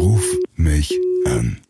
[0.00, 0.24] Ruf
[0.56, 1.60] mich an.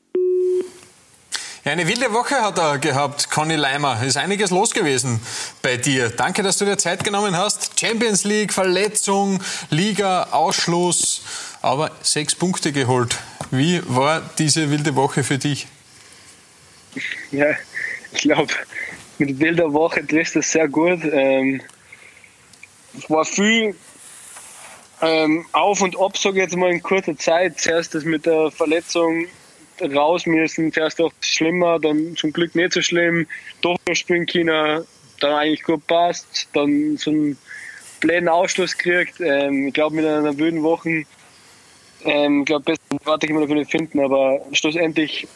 [1.65, 4.01] Ja, eine wilde Woche hat er gehabt, Conny Leimer.
[4.05, 5.21] Ist einiges los gewesen
[5.63, 6.11] bei dir.
[6.11, 7.81] Danke, dass du dir Zeit genommen hast.
[7.81, 11.23] Champions League, Verletzung, Liga, Ausschluss,
[11.61, 13.19] aber sechs Punkte geholt.
[13.51, 15.67] Wie war diese wilde Woche für dich?
[17.33, 17.49] Ja,
[18.13, 18.55] ich glaube,
[19.19, 21.01] mit wilder Woche trifft es sehr gut.
[21.03, 21.63] Ähm,
[22.97, 23.75] es war viel
[25.03, 27.59] ähm, auf und ab, sage ich jetzt mal in kurzer Zeit.
[27.59, 29.27] Zuerst das mit der Verletzung
[29.81, 33.27] raus müssen, zuerst auch schlimmer, dann zum Glück nicht so schlimm,
[33.63, 34.85] doch spielen können,
[35.21, 37.39] dann eigentlich gut passt, dann so einen
[38.01, 39.21] bläden Ausschluss kriegt.
[39.21, 41.05] Ähm, ich glaube, mit einer wüden Woche,
[42.05, 45.27] ähm, ich glaube, besser warte ich immer dafür nicht finden, aber schlussendlich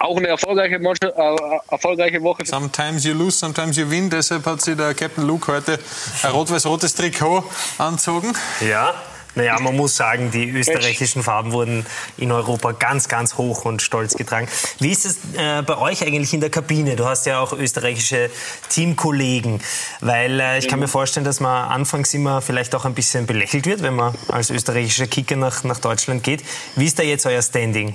[0.00, 2.44] auch eine erfolgreiche, Mannschaft, äh, erfolgreiche Woche.
[2.46, 4.10] Sometimes you lose, sometimes you win.
[4.10, 5.78] Deshalb hat sich der Captain Luke heute
[6.22, 7.44] ein rot-weiß-rotes Trikot
[7.78, 8.32] anzogen.
[8.66, 8.94] Ja,
[9.36, 11.86] naja, man muss sagen, die österreichischen Farben wurden
[12.16, 14.48] in Europa ganz, ganz hoch und stolz getragen.
[14.80, 16.96] Wie ist es äh, bei euch eigentlich in der Kabine?
[16.96, 18.30] Du hast ja auch österreichische
[18.70, 19.60] Teamkollegen,
[20.00, 23.66] weil äh, ich kann mir vorstellen, dass man anfangs immer vielleicht auch ein bisschen belächelt
[23.66, 26.42] wird, wenn man als österreichischer Kicker nach, nach Deutschland geht.
[26.74, 27.94] Wie ist da jetzt euer Standing?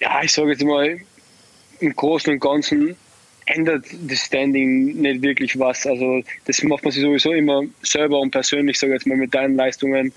[0.00, 0.98] Ja, ich sage jetzt mal,
[1.80, 2.96] im Großen und Ganzen
[3.46, 5.86] ändert das Standing nicht wirklich was.
[5.86, 9.34] Also das macht man sich sowieso immer selber und persönlich, sage ich jetzt mal, mit
[9.34, 10.12] deinen Leistungen.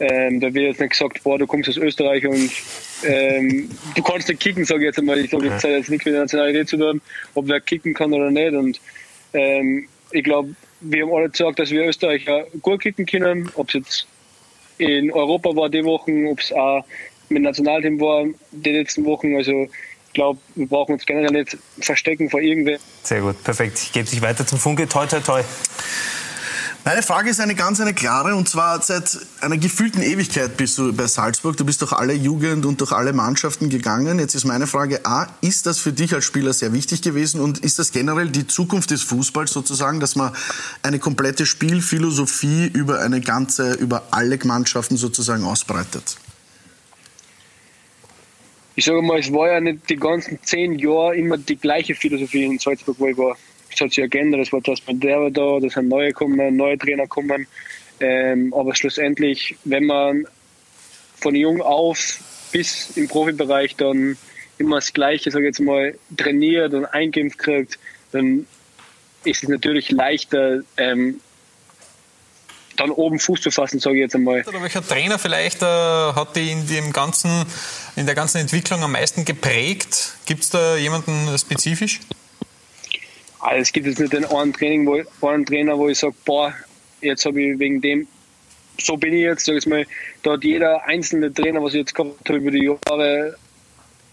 [0.00, 2.50] Ähm, da wird jetzt nicht gesagt, boah, du kommst aus Österreich und
[3.04, 5.18] ähm, du kannst nicht kicken, sage ich jetzt einmal.
[5.18, 7.00] Ich glaube, das hat jetzt nichts mit der Nationalität zu tun,
[7.34, 8.52] ob wer kicken kann oder nicht.
[8.52, 8.80] Und
[9.32, 13.74] ähm, ich glaube, wir haben alle gesagt, dass wir Österreicher gut kicken können, ob es
[13.74, 14.06] jetzt
[14.78, 16.84] in Europa war die Wochen, ob es auch
[17.28, 19.34] mit Nationalteam war die letzten Wochen.
[19.36, 19.68] Also
[20.06, 22.78] ich glaube, wir brauchen uns generell nicht verstecken vor irgendwer.
[23.02, 23.78] Sehr gut, perfekt.
[23.82, 24.88] Ich gebe dich weiter zum Funke.
[24.88, 25.42] Toi, toi, toi.
[26.84, 30.92] Meine Frage ist eine ganz eine klare und zwar seit einer gefühlten Ewigkeit bist du
[30.92, 31.56] bei Salzburg.
[31.56, 34.18] Du bist durch alle Jugend und durch alle Mannschaften gegangen.
[34.18, 37.58] Jetzt ist meine Frage A, ist das für dich als Spieler sehr wichtig gewesen und
[37.58, 40.32] ist das generell die Zukunft des Fußballs sozusagen, dass man
[40.82, 46.16] eine komplette Spielphilosophie über eine ganze, über alle Mannschaften sozusagen ausbreitet?
[48.74, 52.44] Ich sage mal, es war ja nicht die ganzen zehn Jahre immer die gleiche Philosophie
[52.44, 53.36] in Salzburg, wo ich war.
[53.72, 56.56] Es hat sich ja geändert, es war das mit der da, da sind neue kommen,
[56.56, 57.46] neue Trainer kommen.
[58.00, 60.26] Ähm, aber schlussendlich, wenn man
[61.16, 62.18] von jung auf
[62.50, 64.16] bis im Profibereich dann
[64.58, 67.78] immer das Gleiche, sage ich jetzt mal, trainiert und eingeimpft kriegt,
[68.12, 68.46] dann
[69.24, 71.20] ist es natürlich leichter, ähm,
[72.76, 74.42] dann oben Fuß zu fassen, sage ich jetzt einmal.
[74.46, 77.44] Oder welcher Trainer vielleicht äh, hat die in dem ganzen,
[77.96, 80.14] in der ganzen Entwicklung am meisten geprägt?
[80.26, 82.00] Gibt es da jemanden spezifisch?
[83.40, 86.54] Also es gibt jetzt nicht den einen, Training, wo, einen Trainer, wo ich sage, boah,
[87.00, 88.06] jetzt habe ich wegen dem,
[88.80, 89.84] so bin ich jetzt, sag ich mal,
[90.22, 93.36] da hat jeder einzelne Trainer, was ich jetzt gehabt habe über die Jahre,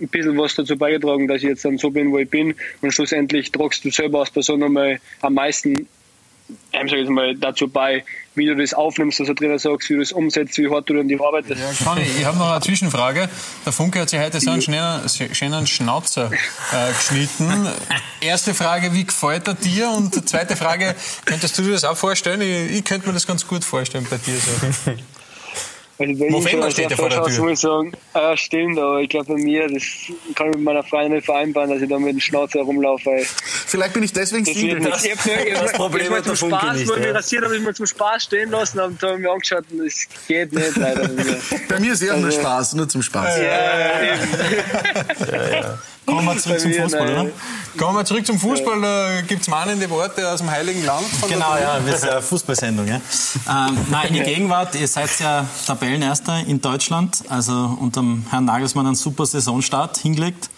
[0.01, 2.55] ein bisschen was dazu beigetragen, dass ich jetzt dann so bin, wo ich bin.
[2.81, 5.87] Und schlussendlich tragst du selber als Person einmal am meisten
[6.73, 8.03] ähm, sag ich mal, dazu bei,
[8.39, 10.95] wie du das aufnimmst, was der Trainer sagt, wie du das umsetzt, wie hart du
[10.95, 11.61] dann die arbeitest.
[11.61, 13.29] Ja, Conny, ich habe noch eine Zwischenfrage.
[13.65, 17.67] Der Funke hat sich heute so einen schönen, schönen Schnauzer äh, geschnitten.
[18.21, 19.91] Erste Frage, wie gefällt er dir?
[19.91, 20.95] Und zweite Frage,
[21.25, 22.41] könntest du dir das auch vorstellen?
[22.41, 24.37] Ich, ich könnte mir das ganz gut vorstellen bei dir.
[24.37, 24.91] So.
[25.99, 27.43] Also bei November steht ja vor der Tür.
[27.43, 29.83] muss ich sagen, äh, stimmt, aber ich glaube bei mir, das
[30.33, 33.21] kann ich mit meiner Freundin nicht vereinbaren, dass ich da mit dem Schnauzer herumlaufe.
[33.25, 34.79] Vielleicht bin ich deswegen das Single.
[34.79, 37.11] Das, ich das, das Problem ist zum Spaß, nicht, ich ja.
[37.11, 40.53] rasiert habe, ich mir zum Spaß stehen lassen und haben mir angeschaut und es geht
[40.53, 41.09] nicht leider.
[41.67, 43.37] bei mir ist eher also, nur Spaß, nur zum Spaß.
[43.37, 44.15] Ja, ja, ja.
[45.31, 45.79] ja, ja.
[46.09, 47.31] Kommen wir zurück zum Fußball, oder?
[47.77, 48.81] Kommen wir zurück zum Fußball.
[48.81, 51.05] Da gibt es mahnende Worte aus dem Heiligen Land.
[51.27, 52.87] genau, ja, wir sind eine Fußballsendung.
[52.87, 52.95] Ja.
[52.95, 58.45] Ähm, nein, in die Gegenwart, ihr seid ja Tabellenerster in Deutschland, also unter dem Herrn
[58.45, 60.49] Nagelsmann einen super Saisonstart hingelegt.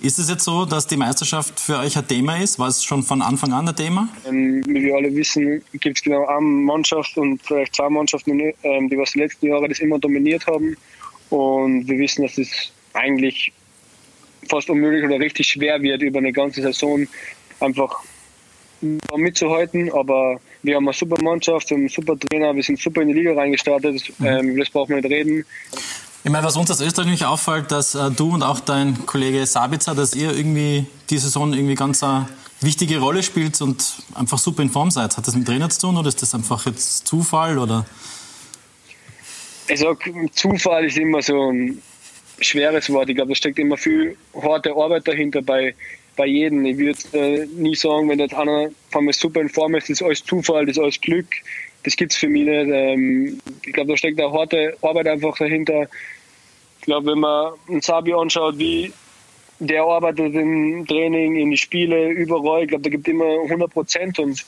[0.00, 2.58] Ist es jetzt so, dass die Meisterschaft für euch ein Thema ist?
[2.58, 4.08] War es schon von Anfang an ein Thema?
[4.26, 8.90] Ähm, wie wir alle wissen, gibt es genau eine Mannschaft und vielleicht zwei Mannschaften, ähm,
[8.90, 10.76] die was die letzten Jahre das immer dominiert haben.
[11.30, 12.48] Und wir wissen, dass das
[12.92, 13.52] eigentlich
[14.48, 17.06] fast unmöglich oder richtig schwer wird, über eine ganze Saison
[17.60, 18.02] einfach
[19.16, 19.90] mitzuhalten.
[19.92, 23.34] Aber wir haben eine super Mannschaft, einen super Trainer, wir sind super in die Liga
[23.34, 24.12] reingestartet.
[24.18, 24.26] Mhm.
[24.26, 25.44] Ähm, das brauchen wir nicht reden.
[26.22, 29.94] Ich meine, was uns als Österreich auffällt, dass äh, du und auch dein Kollege Sabitzer,
[29.94, 32.28] dass ihr irgendwie die Saison irgendwie ganz eine
[32.60, 35.16] wichtige Rolle spielt und einfach super in Form seid.
[35.16, 37.58] Hat das mit Trainer zu tun oder ist das einfach jetzt Zufall?
[37.58, 37.84] Oder?
[39.68, 39.98] Ich sag,
[40.32, 41.82] Zufall ist immer so ein
[42.40, 43.08] schweres Wort.
[43.08, 45.74] Ich glaube, da steckt immer viel harte Arbeit dahinter bei,
[46.16, 46.64] bei jedem.
[46.64, 50.02] Ich würde äh, nie sagen, wenn jetzt einer von mir super in Form ist, ist
[50.02, 51.26] alles Zufall, ist alles Glück.
[51.84, 52.68] das gibt es für mich nicht.
[52.70, 55.88] Ähm, ich glaube, da steckt eine harte Arbeit einfach dahinter.
[56.80, 58.92] Ich glaube, wenn man einen Sabi anschaut, wie
[59.58, 64.18] der arbeitet im Training, in die Spiele, überall, ich glaube, da gibt immer 100 Prozent
[64.18, 64.44] und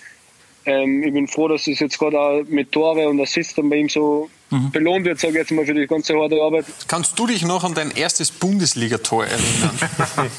[0.67, 3.77] ähm, ich bin froh, dass es jetzt gerade auch mit Tore und Assists dann bei
[3.77, 4.71] ihm so mhm.
[4.71, 6.67] belohnt wird, sage ich jetzt mal, für die ganze harte Arbeit.
[6.89, 9.79] Kannst du dich noch an dein erstes Bundesligator erinnern?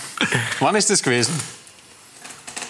[0.60, 1.34] Wann ist das gewesen?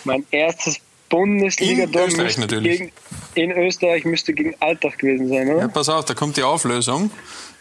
[0.03, 0.77] Mein erstes
[1.09, 2.79] Bundesliga-Tor in Österreich natürlich.
[2.79, 2.91] Gegen,
[3.35, 5.61] in Österreich müsste gegen Alltag gewesen sein, oder?
[5.61, 7.11] Ja, pass auf, da kommt die Auflösung.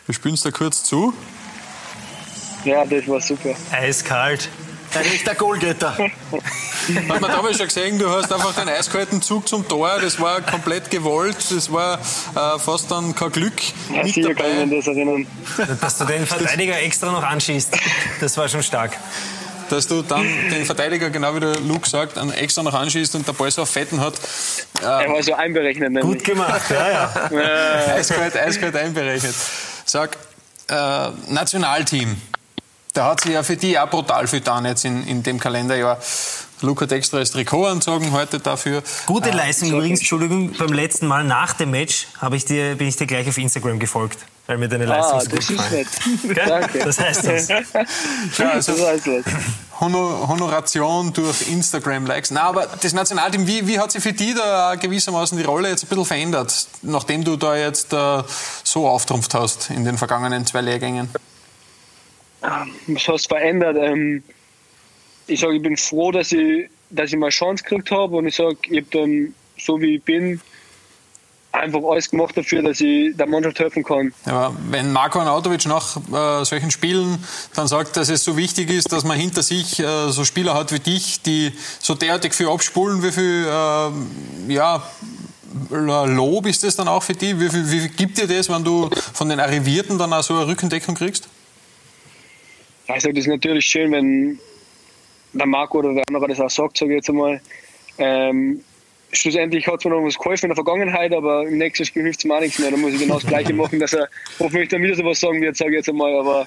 [0.06, 1.12] Wir spielen es da kurz zu.
[2.64, 3.54] Ja, das war super.
[3.70, 4.48] Eiskalt.
[4.94, 5.96] Ein echter Goalgetter.
[5.96, 10.40] Hat man damals schon gesehen, du hast einfach den eiskalten Zug zum Tor, das war
[10.40, 13.54] komplett gewollt, das war äh, fast dann kein Glück
[13.92, 14.34] ja, mit dabei.
[14.34, 15.26] Kann ich das erinnern.
[15.80, 17.76] Dass du den Verteidiger extra noch anschießt,
[18.20, 18.96] das war schon stark
[19.68, 23.32] dass du dann den Verteidiger, genau wie der Luke sagt, extra noch anschießt und der
[23.32, 24.14] Ball so auf Fetten hat.
[24.80, 25.92] er war so einberechnet.
[25.92, 26.04] Nämlich.
[26.04, 27.30] Gut gemacht, ja, ja.
[27.94, 29.34] eiskalt, eiskalt einberechnet.
[29.84, 30.16] Sag,
[30.68, 32.16] äh, Nationalteam.
[32.96, 35.98] Da hat sich ja für die auch brutal viel getan jetzt in, in dem Kalenderjahr.
[36.62, 38.82] Luca hat extra das Trikot anzogen heute dafür.
[39.04, 42.96] Gute Leistung äh, übrigens, Entschuldigung, beim letzten Mal nach dem Match ich dir, bin ich
[42.96, 45.86] dir gleich auf Instagram gefolgt, weil mir deine Leistung ah, so gut gefallen.
[46.46, 46.78] Danke.
[46.78, 47.48] Das heißt das.
[48.38, 48.72] ja, also,
[49.78, 52.30] Honor Honoration durch Instagram-Likes.
[52.30, 55.84] Na, aber das Nationalteam, wie, wie hat sich für dich da gewissermaßen die Rolle jetzt
[55.84, 58.22] ein bisschen verändert, nachdem du da jetzt äh,
[58.64, 61.10] so auftrumpft hast in den vergangenen zwei Lehrgängen?
[62.86, 63.76] Was hast verändert?
[63.78, 64.22] Ähm,
[65.26, 68.36] ich sage, ich bin froh, dass ich, dass ich mal Chance gekriegt habe und ich
[68.36, 70.40] sage, ich habe dann, so wie ich bin,
[71.56, 74.12] einfach alles gemacht dafür, dass ich der Mannschaft helfen kann.
[74.26, 77.18] Ja, wenn Marco Arnautovic nach äh, solchen Spielen
[77.54, 80.72] dann sagt, dass es so wichtig ist, dass man hinter sich äh, so Spieler hat
[80.72, 84.82] wie dich, die so derartig viel abspulen, wie viel äh, ja,
[85.70, 87.40] Lob ist das dann auch für dich?
[87.40, 90.34] Wie viel, wie viel gibt dir das, wenn du von den Arrivierten dann auch so
[90.34, 91.28] eine Rückendeckung kriegst?
[92.88, 94.38] Also das ist natürlich schön, wenn
[95.32, 97.40] der Marco oder der andere das auch sagt, sage ich jetzt einmal.
[97.98, 98.62] Ähm,
[99.12, 102.20] schlussendlich hat es mir noch was geholfen in der Vergangenheit, aber im nächsten Spiel hilft
[102.20, 102.70] es mir auch nichts mehr.
[102.70, 105.40] Da muss ich genau das Gleiche machen, dass er hoffentlich dann wieder so was sagen
[105.40, 106.14] wird, sage ich jetzt einmal.
[106.14, 106.46] Aber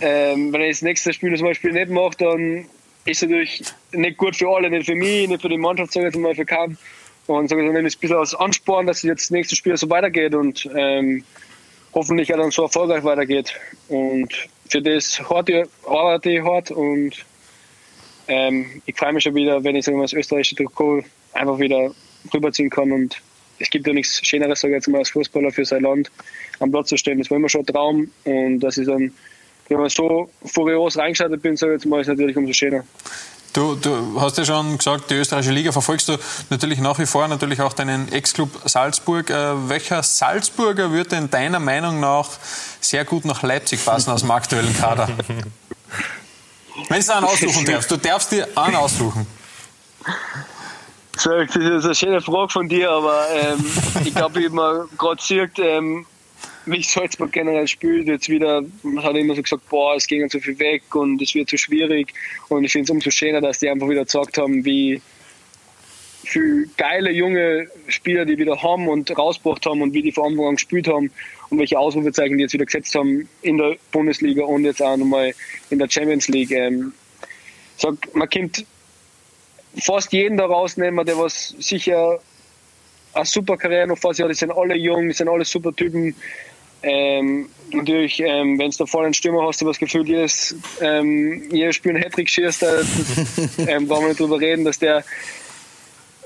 [0.00, 2.66] ähm, wenn er das nächste Spiel zum Beispiel nicht macht, dann
[3.04, 3.62] ist es natürlich
[3.92, 6.34] nicht gut für alle, nicht für mich, nicht für die Mannschaft, sage ich jetzt mal,
[6.34, 6.76] für keinen.
[7.26, 10.34] Und sage ich, dann ein bisschen als Ansporn, dass jetzt das nächste Spiel so weitergeht
[10.34, 11.24] und ähm,
[11.92, 13.54] hoffentlich auch dann so erfolgreich weitergeht.
[13.88, 17.24] Und für das arbeite ich hart und
[18.28, 21.90] ähm, ich freue mich schon wieder, wenn ich wir, das österreichische Trikot einfach wieder
[22.32, 22.92] rüberziehen kann.
[22.92, 23.20] Und
[23.58, 26.10] es gibt ja nichts Schöneres, sage ich jetzt mal, als Fußballer für sein Land
[26.60, 27.18] am Platz zu stehen.
[27.18, 28.10] Das war immer schon ein Traum.
[28.24, 29.12] Und dass ich dann,
[29.68, 32.84] wenn man so furios reingeschaltet bin, sage ich jetzt mal, ist natürlich umso schöner.
[33.52, 36.16] Du, du, hast ja schon gesagt, die österreichische Liga verfolgst du
[36.50, 39.30] natürlich nach wie vor, natürlich auch deinen Ex-Club Salzburg.
[39.30, 42.28] Äh, welcher Salzburger würde in deiner Meinung nach
[42.80, 45.08] sehr gut nach Leipzig passen aus dem aktuellen Kader?
[46.88, 49.26] Wenn du einen aussuchen darfst, du darfst dir einen aussuchen.
[51.14, 53.64] Das ist eine schöne Frage von dir, aber ähm,
[54.04, 56.06] ich glaube, wie man gerade sieht, ähm,
[56.70, 60.40] wie Salzburg generell spielt, jetzt wieder, man hat immer so gesagt, boah, es ging zu
[60.40, 62.12] viel weg und es wird zu schwierig.
[62.48, 65.00] Und ich finde es umso schöner, dass die einfach wieder gesagt haben, wie
[66.24, 70.46] viele geile junge Spieler die wieder haben und rausgebracht haben und wie die vor Anfang
[70.46, 71.10] an gespielt haben
[71.48, 75.32] und welche Ausrufezeichen die jetzt wieder gesetzt haben in der Bundesliga und jetzt auch nochmal
[75.70, 76.50] in der Champions League.
[76.50, 76.92] Ähm,
[77.76, 78.66] sag, man kommt
[79.78, 82.20] fast jeden da rausnehmen, der was sicher
[83.14, 84.30] eine super Karriere noch vor sich hat.
[84.30, 86.14] Die sind alle jung, die sind alle super Typen.
[86.82, 91.48] Ähm, natürlich, ähm, wenn du da vorne einen Stürmer hast, du das Gefühl, jedes, ähm,
[91.50, 92.84] jedes Spiel einen Hattrick schießt, äh,
[93.56, 95.04] da ähm, brauchen wir nicht drüber reden, dass der,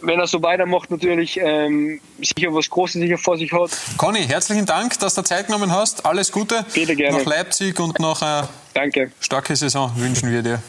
[0.02, 3.70] wenn er so weitermacht, natürlich ähm, sicher was Großes sicher vor sich hat.
[3.96, 6.04] Conny, herzlichen Dank, dass du Zeit genommen hast.
[6.04, 6.64] Alles Gute.
[6.74, 7.18] Bitte gerne.
[7.18, 9.12] Nach Leipzig und noch eine äh, Danke.
[9.20, 10.62] starke Saison wünschen wir dir.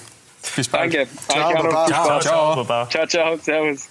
[0.56, 0.94] Bis bald.
[0.94, 1.10] Danke.
[1.28, 1.88] Ciao, ciao, baba.
[1.88, 3.88] Ciao, ciao, ciao, ciao, ciao, servus.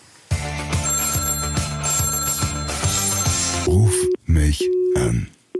[3.66, 3.94] Ruf
[4.26, 5.31] mich an.